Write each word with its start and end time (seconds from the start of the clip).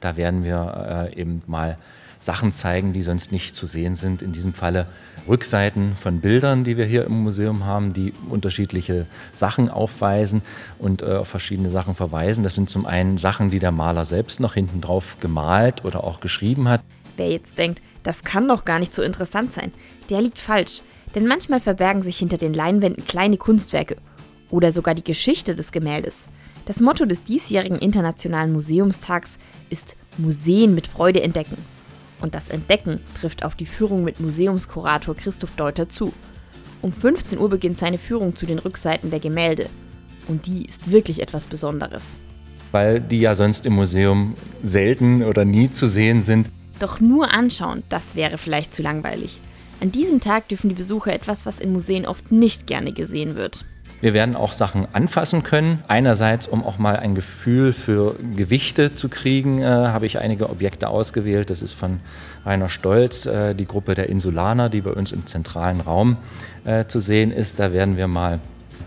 Da 0.00 0.16
werden 0.16 0.44
wir 0.44 1.10
äh, 1.12 1.20
eben 1.20 1.42
mal 1.48 1.76
Sachen 2.20 2.52
zeigen, 2.52 2.92
die 2.92 3.02
sonst 3.02 3.32
nicht 3.32 3.56
zu 3.56 3.66
sehen 3.66 3.96
sind. 3.96 4.22
In 4.22 4.32
diesem 4.32 4.54
Falle 4.54 4.86
Rückseiten 5.26 5.96
von 5.96 6.20
Bildern, 6.20 6.62
die 6.62 6.76
wir 6.76 6.84
hier 6.84 7.04
im 7.04 7.24
Museum 7.24 7.64
haben, 7.64 7.94
die 7.94 8.12
unterschiedliche 8.30 9.06
Sachen 9.32 9.68
aufweisen 9.68 10.42
und 10.78 11.02
äh, 11.02 11.16
auf 11.16 11.26
verschiedene 11.26 11.68
Sachen 11.70 11.94
verweisen. 11.94 12.44
Das 12.44 12.54
sind 12.54 12.70
zum 12.70 12.86
einen 12.86 13.18
Sachen, 13.18 13.50
die 13.50 13.58
der 13.58 13.72
Maler 13.72 14.04
selbst 14.04 14.38
noch 14.38 14.54
hinten 14.54 14.80
drauf 14.80 15.16
gemalt 15.18 15.84
oder 15.84 16.04
auch 16.04 16.20
geschrieben 16.20 16.68
hat. 16.68 16.80
Wer 17.16 17.30
jetzt 17.30 17.58
denkt, 17.58 17.82
das 18.04 18.22
kann 18.22 18.46
doch 18.46 18.64
gar 18.64 18.78
nicht 18.78 18.94
so 18.94 19.02
interessant 19.02 19.52
sein, 19.52 19.72
der 20.10 20.20
liegt 20.20 20.40
falsch. 20.40 20.82
Denn 21.16 21.26
manchmal 21.26 21.58
verbergen 21.58 22.04
sich 22.04 22.18
hinter 22.18 22.36
den 22.36 22.54
Leinwänden 22.54 23.04
kleine 23.04 23.36
Kunstwerke 23.36 23.96
oder 24.48 24.70
sogar 24.70 24.94
die 24.94 25.02
Geschichte 25.02 25.56
des 25.56 25.72
Gemäldes. 25.72 26.26
Das 26.68 26.80
Motto 26.80 27.06
des 27.06 27.24
diesjährigen 27.24 27.78
Internationalen 27.78 28.52
Museumstags 28.52 29.38
ist 29.70 29.96
Museen 30.18 30.74
mit 30.74 30.86
Freude 30.86 31.22
entdecken. 31.22 31.56
Und 32.20 32.34
das 32.34 32.50
Entdecken 32.50 33.00
trifft 33.18 33.42
auf 33.42 33.54
die 33.54 33.64
Führung 33.64 34.04
mit 34.04 34.20
Museumskurator 34.20 35.16
Christoph 35.16 35.52
Deuter 35.56 35.88
zu. 35.88 36.12
Um 36.82 36.92
15 36.92 37.38
Uhr 37.38 37.48
beginnt 37.48 37.78
seine 37.78 37.96
Führung 37.96 38.36
zu 38.36 38.44
den 38.44 38.58
Rückseiten 38.58 39.08
der 39.08 39.18
Gemälde. 39.18 39.70
Und 40.28 40.44
die 40.44 40.66
ist 40.66 40.90
wirklich 40.90 41.22
etwas 41.22 41.46
Besonderes. 41.46 42.18
Weil 42.70 43.00
die 43.00 43.20
ja 43.20 43.34
sonst 43.34 43.64
im 43.64 43.72
Museum 43.72 44.34
selten 44.62 45.22
oder 45.22 45.46
nie 45.46 45.70
zu 45.70 45.88
sehen 45.88 46.20
sind. 46.20 46.48
Doch 46.80 47.00
nur 47.00 47.32
anschauen, 47.32 47.82
das 47.88 48.14
wäre 48.14 48.36
vielleicht 48.36 48.74
zu 48.74 48.82
langweilig. 48.82 49.40
An 49.80 49.90
diesem 49.90 50.20
Tag 50.20 50.48
dürfen 50.48 50.68
die 50.68 50.74
Besucher 50.74 51.14
etwas, 51.14 51.46
was 51.46 51.60
in 51.60 51.72
Museen 51.72 52.04
oft 52.04 52.30
nicht 52.30 52.66
gerne 52.66 52.92
gesehen 52.92 53.36
wird. 53.36 53.64
Wir 54.00 54.12
werden 54.12 54.36
auch 54.36 54.52
Sachen 54.52 54.86
anfassen 54.92 55.42
können. 55.42 55.82
Einerseits, 55.88 56.46
um 56.46 56.64
auch 56.64 56.78
mal 56.78 56.96
ein 56.96 57.16
Gefühl 57.16 57.72
für 57.72 58.14
Gewichte 58.36 58.94
zu 58.94 59.08
kriegen, 59.08 59.60
äh, 59.60 59.64
habe 59.64 60.06
ich 60.06 60.20
einige 60.20 60.50
Objekte 60.50 60.88
ausgewählt. 60.88 61.50
Das 61.50 61.62
ist 61.62 61.72
von 61.72 61.98
Rainer 62.46 62.68
Stolz, 62.68 63.26
äh, 63.26 63.54
die 63.54 63.66
Gruppe 63.66 63.94
der 63.94 64.08
Insulaner, 64.08 64.68
die 64.68 64.82
bei 64.82 64.92
uns 64.92 65.10
im 65.10 65.26
zentralen 65.26 65.80
Raum 65.80 66.16
äh, 66.64 66.84
zu 66.86 67.00
sehen 67.00 67.32
ist. 67.32 67.58
Da 67.58 67.72
werden 67.72 67.96
wir 67.96 68.06
mal 68.06 68.38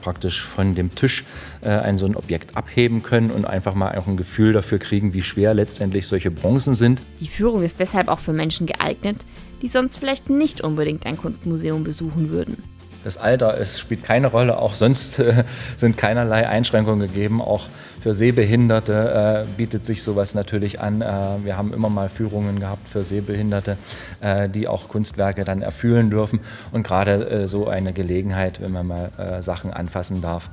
praktisch 0.00 0.42
von 0.42 0.76
dem 0.76 0.94
Tisch 0.94 1.24
äh, 1.62 1.68
ein 1.70 1.98
so 1.98 2.06
ein 2.06 2.14
Objekt 2.14 2.56
abheben 2.56 3.02
können 3.02 3.30
und 3.30 3.44
einfach 3.44 3.74
mal 3.74 3.98
auch 3.98 4.06
ein 4.06 4.16
Gefühl 4.16 4.52
dafür 4.52 4.78
kriegen, 4.78 5.12
wie 5.12 5.22
schwer 5.22 5.54
letztendlich 5.54 6.06
solche 6.06 6.30
Bronzen 6.30 6.74
sind. 6.74 7.00
Die 7.18 7.26
Führung 7.26 7.64
ist 7.64 7.80
deshalb 7.80 8.06
auch 8.08 8.20
für 8.20 8.32
Menschen 8.32 8.66
geeignet, 8.66 9.26
die 9.60 9.68
sonst 9.68 9.96
vielleicht 9.96 10.30
nicht 10.30 10.60
unbedingt 10.60 11.04
ein 11.04 11.16
Kunstmuseum 11.16 11.82
besuchen 11.82 12.30
würden. 12.30 12.62
Das 13.04 13.16
Alter 13.16 13.58
es 13.58 13.78
spielt 13.78 14.04
keine 14.04 14.28
Rolle, 14.28 14.58
auch 14.58 14.74
sonst 14.74 15.18
äh, 15.18 15.44
sind 15.76 15.96
keinerlei 15.96 16.48
Einschränkungen 16.48 17.06
gegeben. 17.06 17.40
Auch 17.40 17.66
für 18.00 18.14
Sehbehinderte 18.14 19.44
äh, 19.44 19.56
bietet 19.56 19.84
sich 19.84 20.02
sowas 20.02 20.34
natürlich 20.34 20.80
an. 20.80 21.02
Äh, 21.02 21.44
wir 21.44 21.56
haben 21.56 21.72
immer 21.72 21.90
mal 21.90 22.08
Führungen 22.08 22.58
gehabt 22.58 22.88
für 22.88 23.02
Sehbehinderte, 23.02 23.76
äh, 24.20 24.48
die 24.48 24.68
auch 24.68 24.88
Kunstwerke 24.88 25.44
dann 25.44 25.62
erfüllen 25.62 26.10
dürfen. 26.10 26.40
Und 26.72 26.82
gerade 26.82 27.28
äh, 27.28 27.48
so 27.48 27.68
eine 27.68 27.92
Gelegenheit, 27.92 28.60
wenn 28.60 28.72
man 28.72 28.86
mal 28.86 29.10
äh, 29.18 29.42
Sachen 29.42 29.72
anfassen 29.72 30.22
darf, 30.22 30.50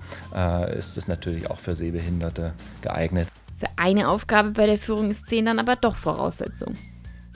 ist 0.78 0.98
es 0.98 1.08
natürlich 1.08 1.50
auch 1.50 1.60
für 1.60 1.76
Sehbehinderte 1.76 2.54
geeignet. 2.82 3.28
Für 3.58 3.68
eine 3.78 4.10
Aufgabe 4.10 4.52
bei 4.52 4.66
der 4.68 4.78
Führung 4.78 5.10
ist 5.10 5.28
Sehen 5.28 5.46
dann 5.46 5.60
aber 5.60 5.76
doch 5.76 5.96
Voraussetzung. 5.96 6.74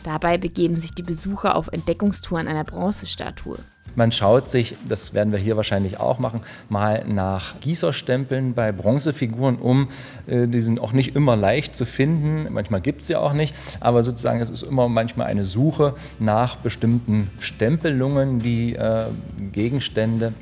Dabei 0.04 0.38
begeben 0.38 0.76
sich 0.76 0.94
die 0.94 1.04
Besucher 1.04 1.56
auf 1.56 1.70
Entdeckungstour 1.72 2.40
an 2.40 2.48
einer 2.48 2.64
Bronzestatue. 2.64 3.58
Man 3.96 4.12
schaut 4.12 4.48
sich, 4.48 4.76
das 4.88 5.14
werden 5.14 5.34
wir 5.34 5.40
hier 5.40 5.58
wahrscheinlich 5.58 6.00
auch 6.00 6.20
machen, 6.20 6.42
mal 6.70 7.06
nach 7.08 7.60
Gießerstempeln 7.60 8.54
bei 8.54 8.72
Bronzefiguren 8.72 9.58
um. 9.58 9.90
Äh, 10.28 10.48
die 10.48 10.62
sind 10.62 10.80
auch 10.80 10.94
nicht 10.94 11.16
immer 11.16 11.36
leicht 11.36 11.76
zu 11.76 11.86
finden, 11.86 12.52
manchmal 12.52 12.82
gibt 12.82 13.02
es 13.02 13.08
sie 13.08 13.16
auch 13.16 13.34
nicht, 13.34 13.56
aber 13.80 14.04
sozusagen 14.04 14.40
es 14.40 14.50
ist 14.50 14.64
immer 14.64 14.88
manchmal 14.88 15.28
eine 15.28 15.46
Suche 15.46 15.96
nach 16.20 16.56
bestimmten 16.58 17.30
Stempelungen, 17.40 18.40
die 18.40 18.76
äh, 18.76 19.06
Gegenstände 19.52 20.34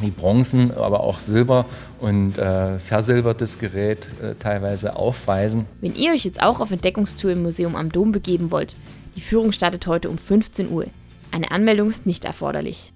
wie 0.00 0.10
Bronzen, 0.10 0.72
aber 0.72 1.00
auch 1.00 1.20
Silber 1.20 1.64
und 2.00 2.38
äh, 2.38 2.78
versilbertes 2.78 3.58
Gerät 3.58 4.06
äh, 4.22 4.34
teilweise 4.38 4.96
aufweisen. 4.96 5.66
Wenn 5.80 5.94
ihr 5.94 6.12
euch 6.12 6.24
jetzt 6.24 6.42
auch 6.42 6.60
auf 6.60 6.70
Entdeckungstour 6.70 7.32
im 7.32 7.42
Museum 7.42 7.76
am 7.76 7.90
Dom 7.90 8.12
begeben 8.12 8.50
wollt, 8.50 8.76
die 9.16 9.20
Führung 9.20 9.52
startet 9.52 9.86
heute 9.86 10.10
um 10.10 10.18
15 10.18 10.70
Uhr. 10.70 10.86
Eine 11.32 11.50
Anmeldung 11.50 11.90
ist 11.90 12.06
nicht 12.06 12.24
erforderlich. 12.24 12.92